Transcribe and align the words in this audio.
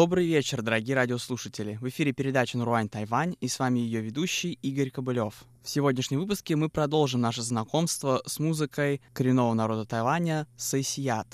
Добрый 0.00 0.28
вечер, 0.28 0.62
дорогие 0.62 0.94
радиослушатели. 0.94 1.76
В 1.80 1.88
эфире 1.88 2.12
передача 2.12 2.56
«Нуруань 2.56 2.88
Тайвань» 2.88 3.34
и 3.40 3.48
с 3.48 3.58
вами 3.58 3.80
ее 3.80 4.00
ведущий 4.00 4.52
Игорь 4.62 4.92
Кобылев. 4.92 5.42
В 5.64 5.68
сегодняшнем 5.68 6.20
выпуске 6.20 6.54
мы 6.54 6.68
продолжим 6.68 7.20
наше 7.20 7.42
знакомство 7.42 8.22
с 8.24 8.38
музыкой 8.38 9.00
коренного 9.12 9.54
народа 9.54 9.86
Тайваня 9.86 10.46
Сайсият. 10.56 11.26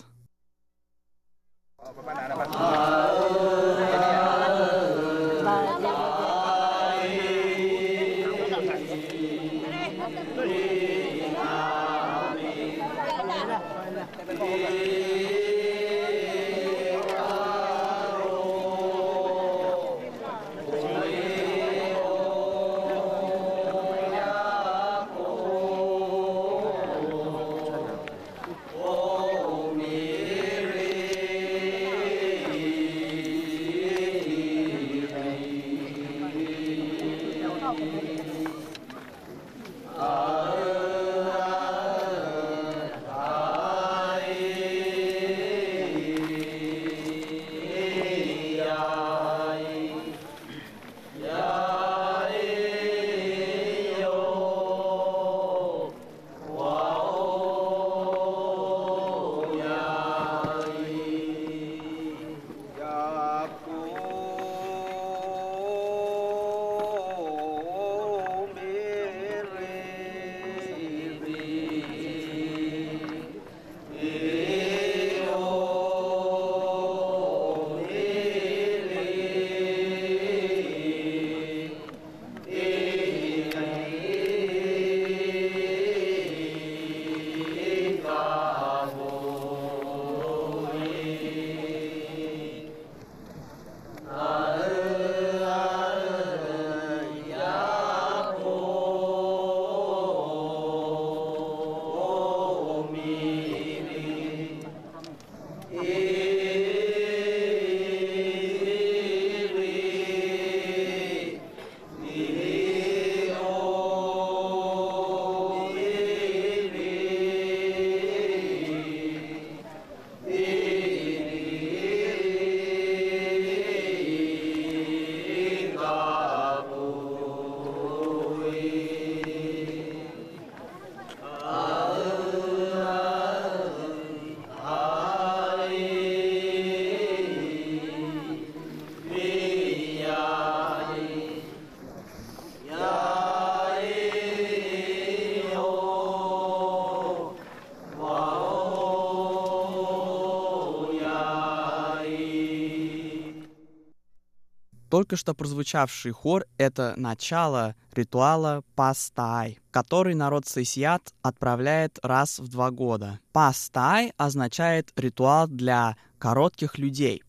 Только 155.04 155.16
что 155.16 155.34
прозвучавший 155.34 156.12
хор— 156.12 156.46
это 156.56 156.94
начало 156.96 157.76
ритуала 157.92 158.62
Пастай, 158.74 159.58
который 159.70 160.14
народ 160.14 160.46
Сайсиат 160.46 161.12
отправляет 161.20 161.98
раз 162.02 162.38
в 162.38 162.48
два 162.48 162.70
года. 162.70 163.20
Пастай 163.34 164.14
означает 164.16 164.94
ритуал 164.96 165.46
для 165.46 165.98
коротких 166.18 166.78
людей. 166.78 167.22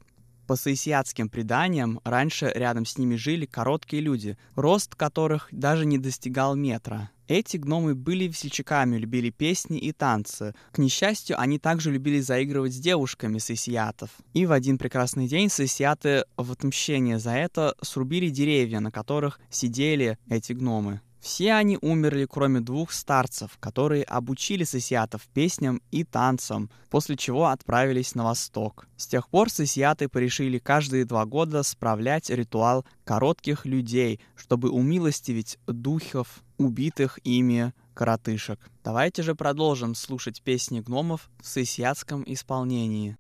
По 0.48 0.56
сайсиатским 0.56 1.28
преданиям, 1.28 2.00
раньше 2.04 2.52
рядом 2.54 2.86
с 2.86 2.98
ними 2.98 3.16
жили 3.16 3.46
короткие 3.46 4.02
люди, 4.02 4.38
рост 4.56 4.94
которых 4.94 5.48
даже 5.52 5.86
не 5.86 5.98
достигал 5.98 6.56
метра. 6.56 7.10
Эти 7.28 7.58
гномы 7.58 7.96
были 7.96 8.26
весельчаками, 8.26 8.98
любили 8.98 9.32
песни 9.32 9.80
и 9.80 9.92
танцы. 9.92 10.54
К 10.72 10.78
несчастью, 10.78 11.40
они 11.40 11.58
также 11.58 11.92
любили 11.92 12.20
заигрывать 12.20 12.74
с 12.74 12.80
девушками 12.80 13.40
сессиатов. 13.40 14.12
И 14.34 14.46
в 14.46 14.52
один 14.52 14.78
прекрасный 14.78 15.28
день 15.28 15.50
сессиаты 15.50 16.26
в 16.38 16.52
отмщение 16.52 17.18
за 17.18 17.32
это 17.32 17.74
срубили 17.82 18.30
деревья, 18.30 18.80
на 18.80 18.92
которых 18.92 19.40
сидели 19.50 20.20
эти 20.30 20.54
гномы. 20.54 21.02
Все 21.26 21.54
они 21.54 21.80
умерли, 21.82 22.28
кроме 22.30 22.60
двух 22.60 22.92
старцев, 22.92 23.58
которые 23.60 24.04
обучили 24.04 24.64
сосиатов 24.64 25.24
песням 25.34 25.82
и 25.90 26.04
танцам, 26.04 26.70
после 26.92 27.18
чего 27.18 27.48
отправились 27.48 28.14
на 28.14 28.26
восток. 28.26 28.88
С 28.96 29.08
тех 29.08 29.28
пор 29.30 29.50
сосиаты 29.50 30.08
порешили 30.08 30.60
каждые 30.60 31.04
два 31.04 31.26
года 31.26 31.64
справлять 31.64 32.30
ритуал 32.30 32.86
коротких 33.06 33.66
людей, 33.66 34.20
чтобы 34.36 34.70
умилостивить 34.70 35.58
духов, 35.66 36.44
убитых 36.60 37.18
ими 37.24 37.74
коротышек. 37.96 38.60
Давайте 38.84 39.24
же 39.24 39.34
продолжим 39.34 39.96
слушать 39.96 40.44
песни 40.44 40.80
гномов 40.80 41.32
в 41.42 41.48
сосиатском 41.48 42.24
исполнении. 42.28 43.18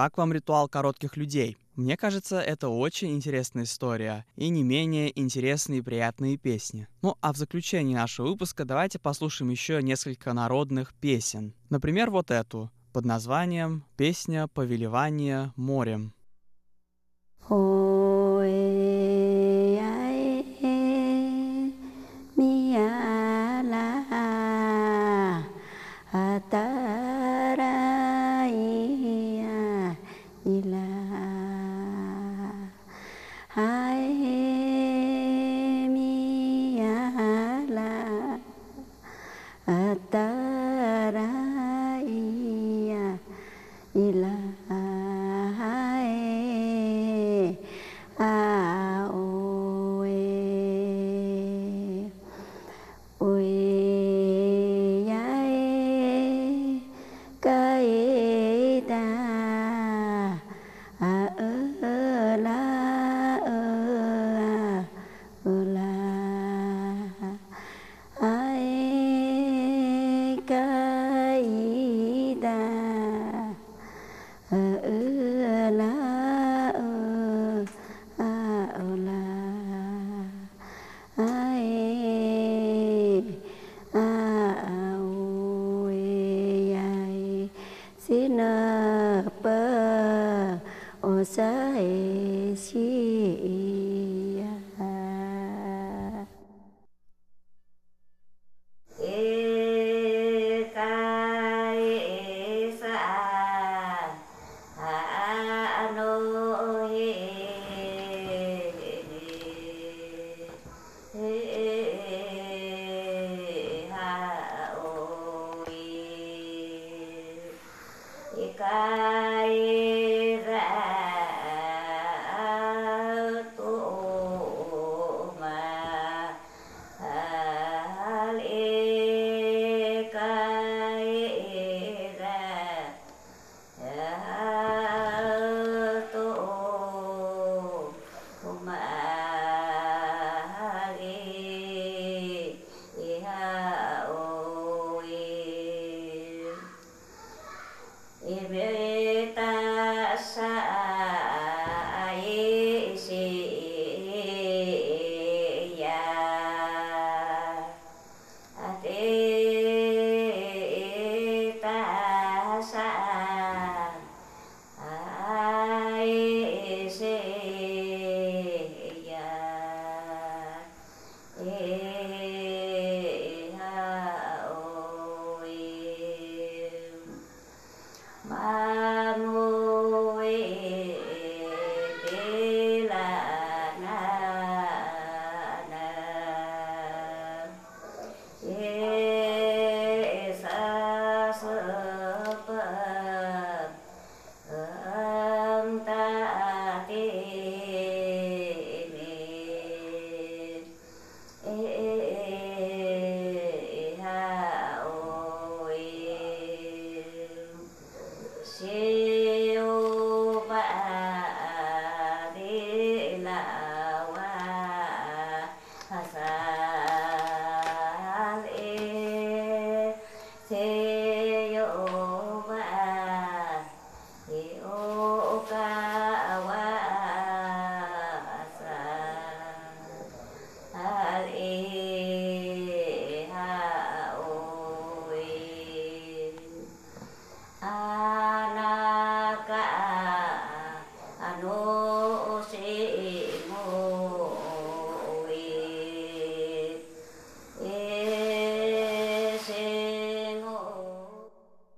Как 0.00 0.16
вам 0.16 0.32
ритуал 0.32 0.66
коротких 0.66 1.18
людей? 1.18 1.58
Мне 1.76 1.94
кажется, 1.94 2.40
это 2.40 2.70
очень 2.70 3.14
интересная 3.14 3.64
история 3.64 4.24
и 4.34 4.48
не 4.48 4.62
менее 4.62 5.12
интересные 5.20 5.80
и 5.80 5.82
приятные 5.82 6.38
песни. 6.38 6.88
Ну 7.02 7.18
а 7.20 7.34
в 7.34 7.36
заключении 7.36 7.94
нашего 7.94 8.28
выпуска 8.28 8.64
давайте 8.64 8.98
послушаем 8.98 9.50
еще 9.50 9.82
несколько 9.82 10.32
народных 10.32 10.94
песен. 10.94 11.52
Например, 11.68 12.10
вот 12.10 12.30
эту 12.30 12.70
под 12.94 13.04
названием 13.04 13.84
«Песня 13.98 14.48
повелевания 14.48 15.52
морем». 15.56 16.14
God. 70.50 70.79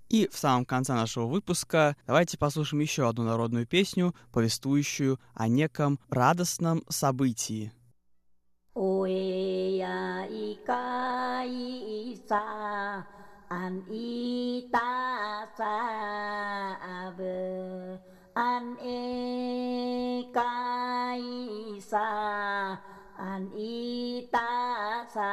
И 0.08 0.28
в 0.30 0.36
самом 0.36 0.64
конце 0.66 0.92
нашего 0.92 1.26
выпуска 1.26 1.96
давайте 2.06 2.36
послушаем 2.38 2.80
еще 2.80 3.08
одну 3.08 3.24
народную 3.24 3.66
песню, 3.66 4.14
повествующую 4.30 5.18
о 5.34 5.48
неком 5.48 5.98
радостном 6.10 6.84
событии. 6.88 7.72
An 13.72 13.80
ita 13.88 14.92
sa 15.56 15.76
abe 16.76 17.96
an 18.36 18.76
e 18.84 20.28
kai 20.28 21.24
sa 21.80 22.76
an 23.16 23.48
ita 23.56 24.52
sa 25.08 25.32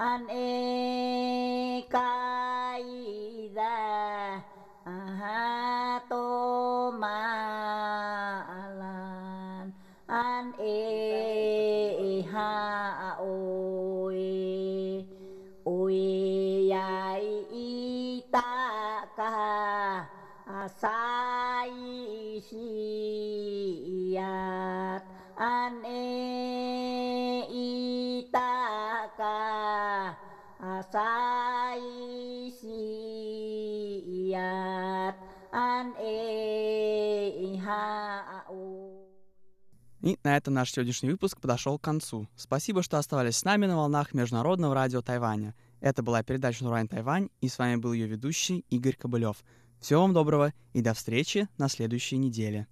and 0.00 0.30
asai 30.94 32.50
siat 34.20 35.16
ane 35.52 36.10
ihau 37.54 38.90
И 40.02 40.18
на 40.24 40.36
этом 40.36 40.54
наш 40.54 40.72
сегодняшний 40.72 41.10
выпуск 41.10 41.40
подошел 41.40 41.78
к 41.78 41.82
концу. 41.82 42.26
Спасибо, 42.34 42.82
что 42.82 42.98
оставались 42.98 43.36
с 43.36 43.44
нами 43.44 43.66
на 43.66 43.76
волнах 43.76 44.14
Международного 44.14 44.74
радио 44.74 45.02
Тайваня. 45.02 45.54
Это 45.80 46.02
была 46.02 46.22
передача 46.22 46.64
«Нурайн 46.64 46.88
Тайвань», 46.88 47.28
и 47.42 47.48
с 47.48 47.58
вами 47.58 47.76
был 47.76 47.92
ее 47.92 48.06
ведущий 48.06 48.64
Игорь 48.70 48.96
Кобылев. 48.96 49.44
Всего 49.78 50.00
вам 50.00 50.14
доброго 50.14 50.54
и 50.72 50.80
до 50.80 50.94
встречи 50.94 51.48
на 51.58 51.68
следующей 51.68 52.16
неделе. 52.16 52.66